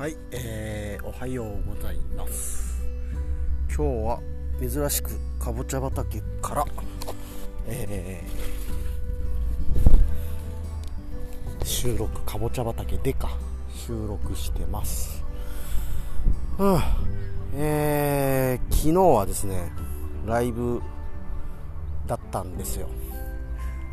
[0.00, 2.80] はい、えー、おはようございます。
[3.68, 4.22] 今日は
[4.58, 6.64] 珍しくかぼちゃ畑から、
[7.66, 13.36] えー、収録かぼちゃ畑でか
[13.68, 15.22] 収録してます。
[16.58, 16.80] うん
[17.56, 19.70] えー、昨日はですね
[20.24, 20.80] ライブ
[22.06, 22.88] だったんですよ。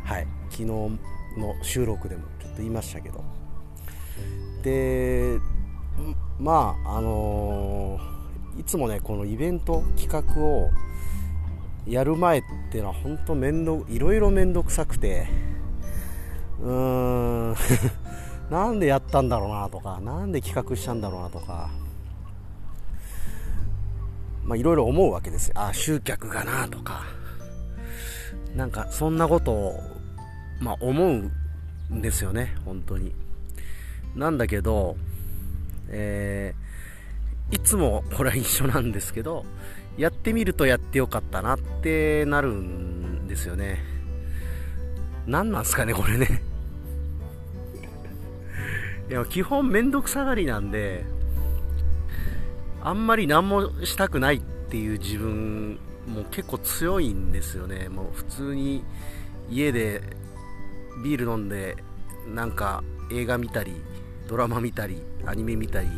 [0.04, 0.26] はい。
[0.48, 0.88] 昨日の
[1.60, 3.22] 収録でもちょっと言いましたけど。
[4.62, 5.38] で
[6.38, 10.70] まああのー、いつもねこのイベント企画を
[11.86, 15.26] やる前っていうのは本当面倒いろいろ面倒くさくて
[16.60, 17.56] うーん
[18.50, 21.70] なんでやったんだろうなとかなんで企画したんだろうなとか
[24.44, 25.54] まあいろいろ思うわけですよ。
[25.58, 27.02] あ集客がなとか
[28.56, 29.80] なんかそんなことを
[30.60, 33.14] まあ思うんですよね本当に。
[34.14, 34.96] なんだけど
[35.90, 39.44] えー、いつもこれは一緒なんですけど、
[39.96, 43.82] やってみるとやってよかったなってなるんですよね。
[45.26, 46.42] 何なんすかね、これね。
[49.10, 51.04] いや、基本めんどくさがりなんで、
[52.82, 57.88] あんまり何もしたくないっていう自分も結構強いんですよね。
[57.88, 58.84] もう普通に
[59.50, 60.02] 家で
[61.02, 61.76] ビール飲んで、
[62.26, 63.72] なんか映画見たり、
[64.28, 65.88] ドラマ見たりアニメ見たり、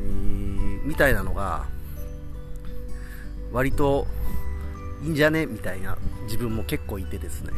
[0.00, 1.66] えー、みたいなのが
[3.52, 4.06] 割と
[5.02, 7.52] いいんじゃねみたいな自分も結構いてですね。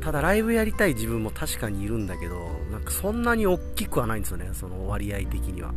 [0.00, 5.74] ただライブやりたい自分も確かにいるんだけどなんかそんなに大きくはないんですよねその割合的には。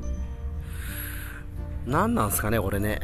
[1.85, 2.99] 何なんすかねこれね。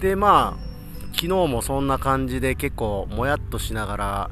[0.00, 0.66] でまあ
[1.14, 4.30] 昨日もそんな感じで結構もやっとしながら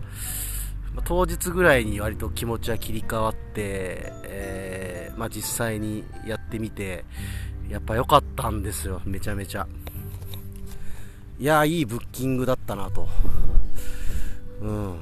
[1.03, 7.05] 当日ぐらいに割と気持ちは切り替わって、えー、まあ、実際にやってみて
[7.69, 9.67] やっぱ良かったんですよめちゃめちゃ。
[11.39, 13.09] いやいいブッキングだったなと。
[14.61, 14.97] うん。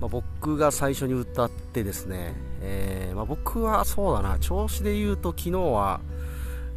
[0.00, 4.38] まあ、僕が最初に歌ってですね、えー、まあ、僕はそうだな。
[4.38, 6.00] 調子で言うと昨日は、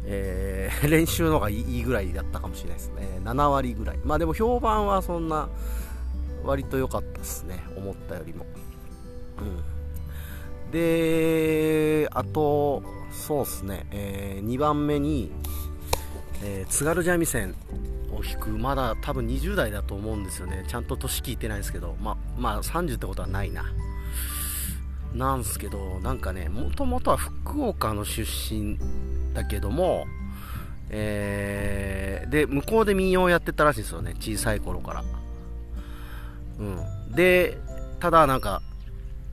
[0.04, 3.20] えー、 練習の方がいいぐらいだったかもしれないですね。
[3.24, 3.98] 7割ぐらい。
[4.04, 5.48] まあでも評判はそんな
[6.44, 7.64] 割と良かったですね。
[7.76, 8.46] 思ったよりも。
[9.40, 10.70] うん。
[10.70, 15.32] であとそうっすね、えー、2番目に、
[16.42, 17.54] えー、津軽三味線
[18.12, 18.50] を弾く。
[18.50, 20.64] まだ多分20代だと思うんですよね。
[20.68, 21.96] ちゃんと年聞いてないですけど。
[22.00, 23.64] ままあ30ってことはないな。
[25.14, 28.78] なんすけどなんかねもともとは福岡の出身
[29.32, 30.04] だけども
[30.90, 34.14] えー、で向こうで民謡をやってたらしいですよね。
[34.18, 35.04] 小さい頃から。
[36.58, 37.58] うん、で
[38.00, 38.62] ただなんか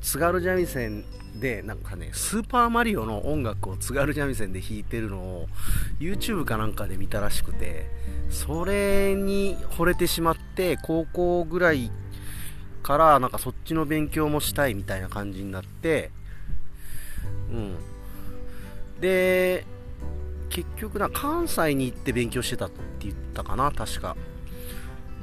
[0.02, 1.06] 津軽三味線
[1.40, 5.48] でなんかねスーパーマリオの音楽を津軽三味線で弾いてるのを
[6.00, 7.90] YouTube かなんかで見たらしくて
[8.30, 11.92] それに惚れてしまって高校ぐらい
[12.84, 16.12] からなんかそっちの勉強もしたいみたいな感じになって
[17.52, 17.76] うん。
[19.00, 19.66] で
[20.50, 24.16] 結局な関西に行って勉強してたって言ったかな確か。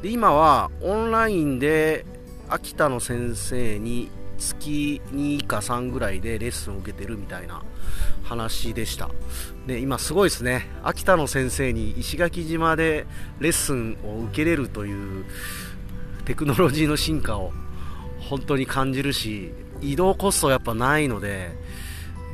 [0.03, 2.05] で今はオンラインで
[2.49, 7.63] 秋田の先生に月2か3ぐらいでレッスンを受けてるみたいな
[8.25, 9.09] 話でした。
[9.69, 10.69] で今すごいですね。
[10.83, 13.07] 秋田の先生に石垣島で
[13.39, 15.25] レッスンを受けれるという
[16.25, 17.53] テクノロジーの進化を
[18.19, 21.53] 本当に感じるし移動コストやっぱないので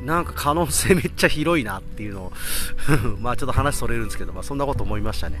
[0.03, 2.31] なんか可能性めっちゃ広いなっていうのを
[3.21, 5.39] まあちょっと話それるんですけど、まあ、そんなこと思いましたね。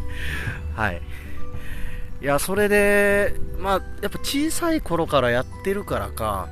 [0.75, 1.01] はい。
[2.21, 6.49] いや、それで、まあ、やっぱ小さい頃からやってるからか、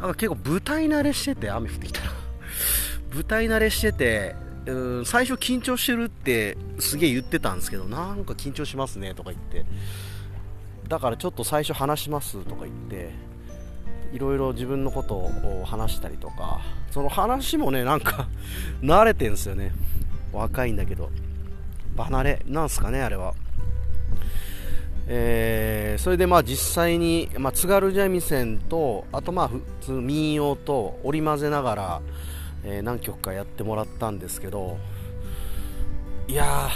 [0.00, 2.12] なんか結構舞台慣れしてて、雨降ってきたら。
[3.14, 4.34] 舞台慣れしてて、
[4.66, 9.64] うん、最初緊張してるってすげえ言ってたんですけど、なんか緊張しますねとか言って、
[10.88, 13.10] だからちょっと最初話しますとか言って、
[14.12, 16.60] いろいろ自分のことを話したりとか、
[16.90, 18.28] その話もね、なんか
[18.82, 19.72] 慣れてんすよね。
[20.32, 21.10] 若いんだけど。
[21.96, 23.34] 離れ、なんすかね、あれは。
[25.12, 32.02] えー、それでまあ実際に、まあ、津軽三味線とあとまあ普通民謡と織り交ぜながら、
[32.62, 34.78] えー、何曲かやってもらったんですけど
[36.28, 36.70] いや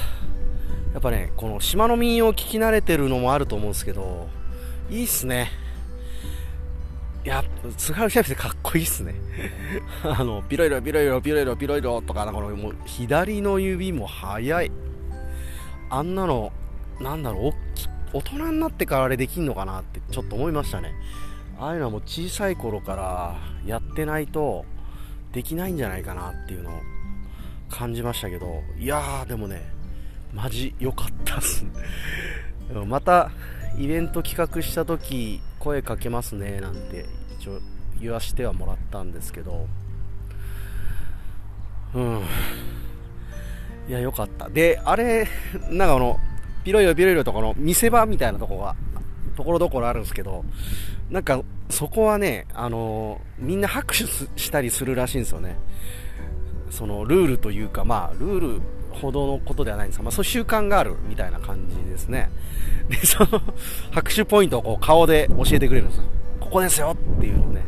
[0.93, 4.29] やっぱねこの島の民謡を聞き慣れてるのもあると思うんですけど
[4.91, 5.51] いいっすね。
[7.25, 7.43] いや
[7.79, 9.15] 津軽三味線かっこいいっすね。
[10.05, 14.73] あのピロイロピロイロピロイロピロイロとかなんかもう左の指も速い。
[15.89, 16.53] あんなの
[17.01, 20.95] なんだろう大き大人になってからあれできんのかなってちょっと思いましたね。
[21.59, 24.65] ああいうのはもう小さい頃からやってないと
[25.33, 26.81] できないんじゃないかなっていうのを
[27.69, 28.63] 感じましたけど。
[28.79, 29.69] いやーでもね
[30.33, 31.65] マジ良かったっす
[32.87, 33.31] また
[33.77, 37.07] イベント企画した時声かけますねなんて
[37.39, 37.61] 一応
[38.01, 39.67] 言わしてはもらったんですけど。
[41.95, 42.23] うん。
[43.89, 44.49] いや良かった。
[44.49, 45.29] であれ
[45.71, 46.19] なんかあの
[46.65, 48.75] ピロイロピロイロとかの見せ場みたいなとこが
[49.37, 50.45] ところどころあるんですけど
[51.11, 55.57] なんかそこはねあのみんな拍手したりするらしいんですよね
[56.71, 58.61] そのルールというかまあルール
[58.95, 62.31] ほどのことではないんですが、まあ、そう習慣があるみたいな感じですね。
[62.89, 63.43] で、その
[63.91, 66.05] 拍手ポイントをこう顔で教えてくれるんですよ。
[66.41, 67.63] ここですよっていうのをね。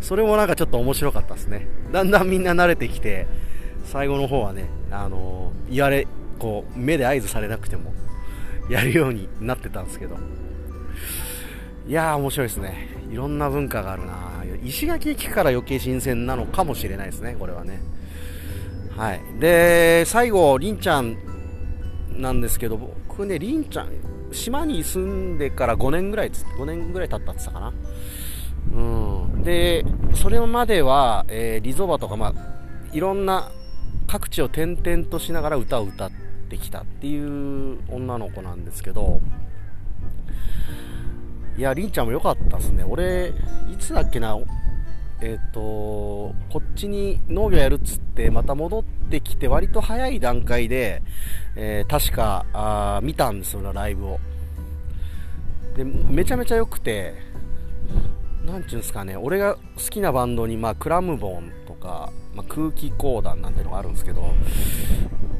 [0.00, 1.68] それもなんかちょっと面白かったですね。
[1.92, 3.26] だんだんみんな慣れてきて、
[3.84, 6.06] 最後の方はね、あのー、言われ、
[6.38, 7.92] こう、目で合図されなくても、
[8.68, 10.16] やるようになってたんですけど。
[11.86, 12.88] いやー、面白いですね。
[13.10, 17.80] いろんな文化があるな石垣駅から余計新鮮なのかもしれないですね、これはね。
[18.96, 21.16] はい、で最後、りんちゃん
[22.16, 23.90] なんですけど僕ね、りんちゃん
[24.32, 27.72] 島に住んでから5年ぐらい5年ぐらい経ったって言ったかな、
[28.72, 28.80] う
[29.38, 29.84] ん、で
[30.14, 32.34] それまでは、えー、リゾバとか、まあ、
[32.92, 33.50] いろんな
[34.06, 36.23] 各地を転々としながら歌を歌って
[36.58, 39.20] きたっていう女の子なんですけど
[41.56, 42.82] いや、りんちゃんも良かったですね。
[42.82, 43.32] 俺、
[43.72, 44.36] いつだっけな、
[45.20, 51.02] えっ、ー、とこっちに農業やるっつってまた戻ってきて割と早い段階で、
[51.56, 54.20] えー、確かあ見たんですよライブを
[55.76, 57.14] でめちゃめちゃ良くて
[58.44, 64.34] 何ていうんですかね俺が好きなバンドに、まあ、クラムボンとか、まあ、空気講談なんていうのがあるんですけど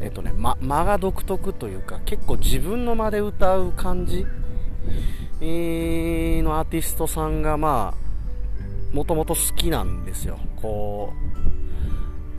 [0.04, 4.26] えっ、とね、ま、間が独特というか結構自分の間で歌う感じ、
[5.40, 10.38] のアーティストさんがまあもともと好きなんですよ。
[10.56, 11.12] こ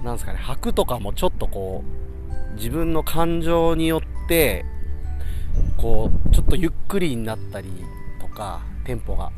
[0.01, 1.83] うなんですかね拍とかもちょっとこ
[2.53, 4.63] う自分の感情によって
[5.75, 7.69] こうちょっとゆっくりになったり
[8.21, 9.31] とかテンポが。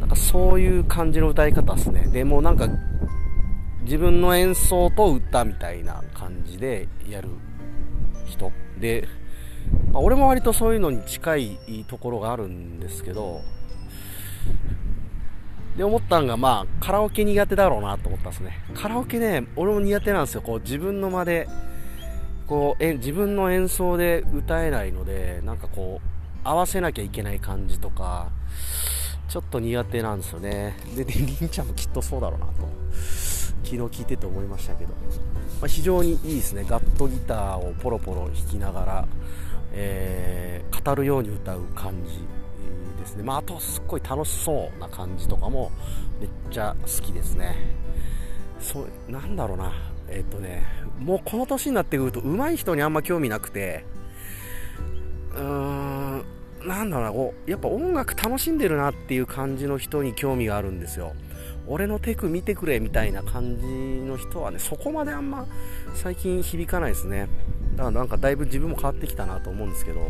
[0.00, 2.06] なんかそういう感じの歌い方ですね。
[2.12, 2.68] でもなんか
[3.86, 7.28] 自分の演奏と歌みたいな感じでやる
[8.26, 9.08] 人で、
[9.92, 13.42] まあ、俺も割とそういうのに近いところがあるんですけど
[15.76, 18.58] で思ったんが、まあ、カラオケ苦手だろうなと思ったんですね。
[18.74, 20.40] カラオケね、俺も苦手なんですよ。
[20.40, 21.48] こう、自分の間で、
[22.46, 26.08] こう、え、自分の演奏で歌えないので、なんかこう、
[26.44, 28.30] 合わせなきゃいけない感じとか、
[29.28, 30.76] ちょっと苦手なんですよね。
[30.96, 32.52] で、で、りんちゃんもきっとそうだろうなと、
[33.66, 34.92] 昨日聞いてて思いましたけど、
[35.60, 36.64] まあ、非常にいいですね。
[36.68, 39.08] ガットギターをポロポロ弾きながら、
[39.72, 42.20] えー、語るように歌う感じ。
[43.06, 45.70] ですね、まあ、あとすっごい楽しそうな感じとかも
[46.20, 47.56] めっちゃ好きですね
[48.58, 49.72] そうなんだろうな
[50.08, 50.64] えっ、ー、とね
[50.98, 53.84] もうこの年になってくると上手い人にあんま興味なくて
[55.34, 56.24] うーん
[56.66, 61.14] なんだろうなこうやっぱ音楽楽しんでるなっていう感じの人に興味があるんですよ
[61.68, 65.46] 俺のテク見てくれみたいな感じの人はねそこまであんま
[65.94, 67.28] 最近響かないですね。
[67.72, 70.00] だからなんかだいぶ自分も変わってきたなと思うんですけど。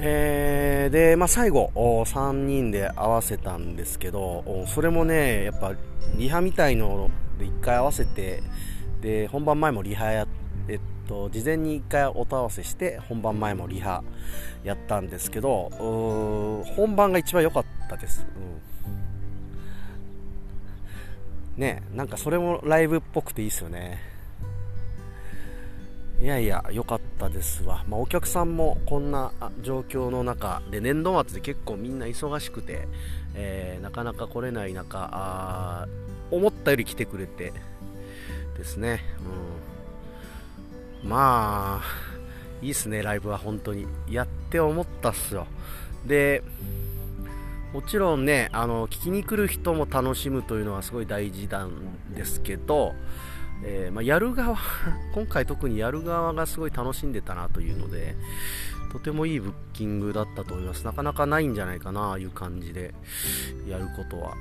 [0.00, 5.74] えー、で、まあ、最後、3人で合わせたんですけど、それもね、やっぱ
[6.16, 8.44] リハみたいので1回合わせて、
[9.00, 10.28] で、本番前もリハや
[10.68, 14.04] えっと、事前に1回音合わせして本番前もリハ
[14.64, 15.70] やったんですけど
[16.76, 19.07] 本番が一番良かったです、うん、
[21.58, 24.00] ねなんかそれもライブっぽくていいですよね
[26.20, 27.84] いやいや、良かったですわ。
[27.86, 29.30] まあ、お客さんもこんな
[29.62, 32.88] 状況の中で、年度末で結構みんな忙しくて、
[33.36, 35.86] えー、なかなか来れない中、あ
[36.32, 37.52] 思ったより来てくれて
[38.56, 39.00] ですね。
[41.04, 41.84] うん、まあ、
[42.62, 43.86] いいっすね、ライブは本当に。
[44.10, 45.46] やって思ったっすよ。
[46.04, 46.42] で、
[47.72, 52.94] もちろんね、あの、聞きに来る人も楽しむというのはすごい大事なんですけど、
[53.62, 54.56] えー、まあ、やる側、
[55.12, 58.16] 今回特にやる側がすごい楽しんでたなというので、
[58.90, 60.84] とてもいいブッキングだったと思います。
[60.84, 62.94] なかなかないんじゃないかな、あいう感じで
[63.68, 64.32] やることは。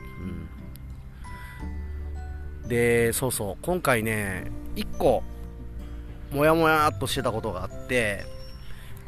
[2.63, 5.23] うん、で、そうそう、今回ね、1個、
[6.31, 8.25] もやもやっとしてたことがあって、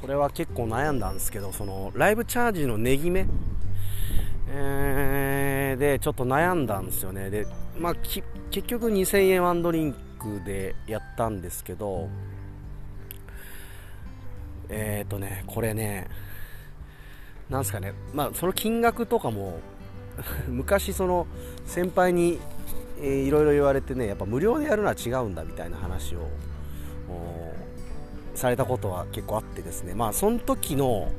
[0.01, 3.27] これは結構悩んだんですけど、そのライブチャージの値決め、
[4.51, 7.29] えー、でちょっと悩んだんですよね。
[7.29, 7.45] で、
[7.77, 8.23] まあ、結
[8.67, 12.09] 局2000円ワンドリンクでやったんですけど
[14.69, 16.07] えっ、ー、とねこれね
[17.49, 19.59] なんすかねまあその金額とかも
[20.49, 21.27] 昔その
[21.65, 22.39] 先輩に、
[23.01, 26.27] いろいろ言われてねやっぱ無料でやるのは違うんだみたいな話を
[28.35, 31.09] されたことは結構あってですねまあその時の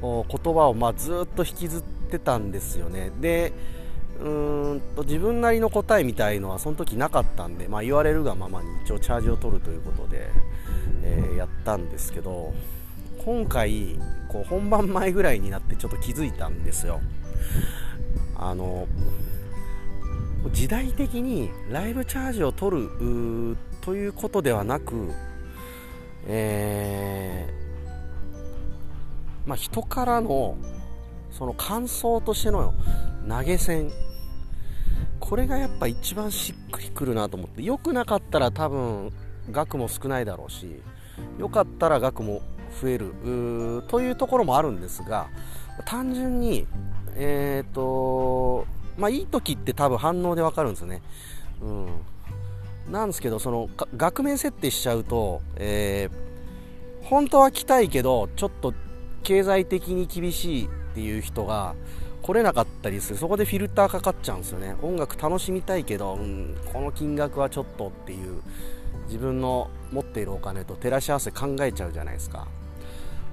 [0.00, 3.10] 言葉をまずっと引きずっててたんですよね。
[3.20, 3.52] で
[4.20, 10.30] うーんと自分なりの答えみたいのはその時なかったんで、まあ、言われるがままに一応チャージを取るということで、
[11.02, 12.52] えー、やったんですけど
[13.24, 13.96] 今回
[14.28, 17.00] こう本番前ぐらいになってちょっと気づいたんですよ。
[18.36, 18.86] あの
[20.52, 25.10] 時代的にライブチャージを取るということではなく、
[26.26, 30.56] えー、まあ、人からの
[31.30, 32.74] その感想としての
[33.28, 33.90] 投げ銭。
[35.20, 37.62] これがやっぱ一番しっくりくるなと思って。
[37.62, 39.12] 良くなかったら多分
[39.50, 40.82] 額も少ないだろうし
[41.38, 42.42] 良かったら額も
[42.80, 43.12] 増える
[43.88, 45.28] というところもあるんですが
[45.84, 46.66] 単純に
[47.16, 48.66] えっ、ー、と
[48.96, 51.02] まあいい時って多分反応でわかるんですよね。
[51.62, 51.86] うん。
[52.92, 58.72] なんですけどその額面設定しちゃうと、えー、本当は来たいけどちょっと
[59.22, 60.68] 経済的に厳しい
[60.98, 61.76] っていう人が
[62.22, 63.18] 来れなかったりする。
[63.18, 64.74] そこでフィルターかかっちゃうんですよね。
[64.82, 68.42] 音楽楽しみたいけど、うん、この金額はちょっとっていう
[69.06, 72.48] 自分の持っているお金と照らし合わせ考えちゃうじゃないですか。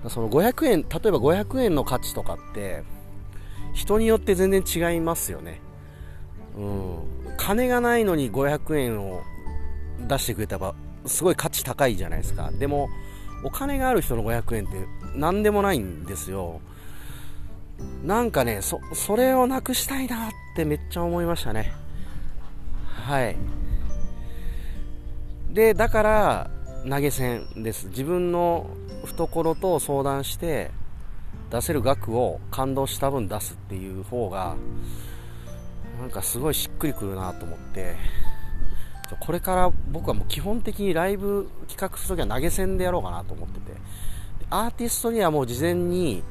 [0.10, 2.84] その500円例えば500円の価値とかって
[3.74, 5.60] 人によって全然違いますよね。
[6.55, 6.98] うん。
[7.38, 9.24] 金がないのに500円を
[10.07, 10.75] 出してくれたら
[11.07, 12.51] すごい価値高いじゃないですか。
[12.51, 12.89] でも
[13.43, 14.77] お金がある人の500円って
[15.15, 16.62] 何でもないんですよ。
[18.03, 21.72] なんかねそそれをなくしたいなってめっちゃ思いましたね。
[22.86, 23.36] はい。
[25.50, 26.51] でだから
[26.88, 27.88] 投げ銭です。
[27.88, 28.70] 自分の
[29.05, 30.72] 懐と相談して
[31.50, 34.55] 出せる額を感動した分出すっていう方が
[36.00, 37.96] なんかすごいしっくりくるなと思って。
[39.20, 43.77] これから僕はもう基本的にライブ企画するときは投げ銭でやろうかなと思ってて。
[44.50, 46.24] アーティストにはもう事前に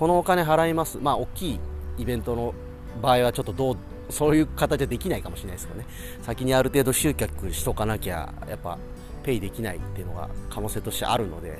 [0.00, 0.96] このお金払います。
[0.96, 1.60] まあ大きい
[1.98, 2.54] イベントの
[3.02, 3.76] 場合はちょっとどう
[4.08, 5.86] そういう形はできないかもしれないですけどね。
[6.22, 8.78] 先にある程度集客しとかなきゃやっぱ
[9.22, 11.58] ペイできないっていうのが可能性としてあるので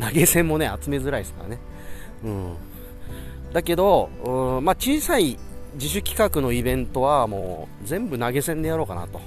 [0.00, 1.58] 投げ銭もね集めづらいですからね。
[2.22, 2.54] うん。
[3.52, 5.36] だけど、うんまあ、小さい
[5.74, 9.20] 自主企画のイベントはもう全部投げ銭でやろうかなと。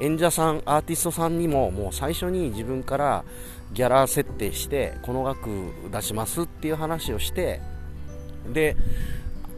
[0.00, 3.24] 演者さんアーティストさんにももう最初に自分から
[3.74, 5.50] ギャラ設定してこの額
[5.92, 7.60] 出しますっていう話をして
[8.52, 8.76] で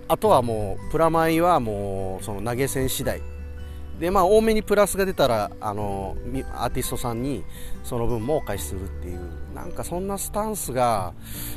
[0.09, 3.21] あとはもうプラマイはもうその投げ銭次第。
[3.99, 6.17] でまあ多めにプラスが出たらあの
[6.55, 7.45] アーティストさんに
[7.83, 9.21] その分もお返しするっていう。
[9.55, 11.15] なんかそんなスタンスが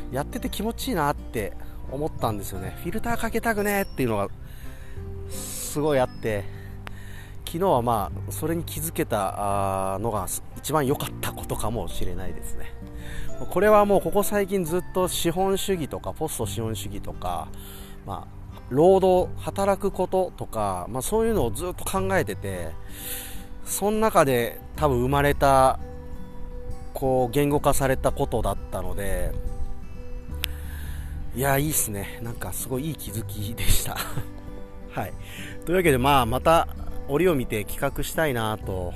[0.09, 1.51] やってて気持ちいいなって
[1.91, 2.77] 思ったんですよね。
[2.81, 4.29] フィルターかけたくねっていうのが
[5.29, 6.59] すごいあって。
[7.45, 12.71] 昨日はまあそれに気づけたのが一番良かったことかもしれないですね。
[13.45, 17.47] これはもうここ最近ずっと資本主義とかポスト資本主義とか、
[18.05, 22.69] まあ、労働働くこととか、まあ、そういうのをずっと考えてて
[23.65, 25.79] その中で多分生まれた
[26.93, 29.31] こう言語化されたことだったので
[31.35, 32.19] いやいいっすね。
[32.23, 33.95] なんかすごいいい気づきでした。
[34.91, 35.13] はい。
[35.65, 36.67] というわけでまあまた
[37.07, 38.93] 折を見て企画したいなと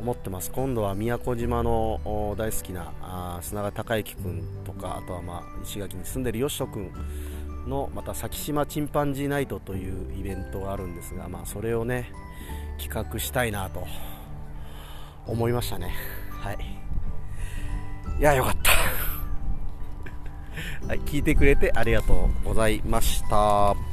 [0.00, 0.50] 思ってます。
[0.50, 2.00] 今度は宮古島の
[2.38, 6.90] 大好きな砂川孝之君とかあとは、まあ、石垣に住んでるよしと君
[7.66, 12.10] のまた先島チンパンジーナイトというイベントがあるんですが、まあ、それをね
[12.78, 13.86] 企画したいなと
[15.26, 15.94] 思いましたね。
[16.30, 16.58] はい。
[18.18, 18.70] いやよかった。
[20.88, 23.89] はい、聞いてくれてありがとうございました。